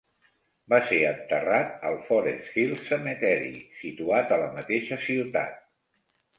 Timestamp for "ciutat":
5.09-5.65